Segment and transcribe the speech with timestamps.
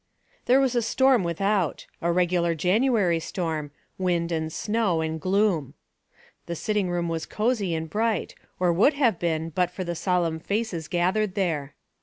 [0.25, 3.69] m HERE was a storm without; a regular January storm—
[3.99, 5.75] wind, and snow, and gloom.
[6.47, 10.39] The sitting room was cosy and bright, or would have been but for the solemn
[10.39, 11.75] faces gathered there.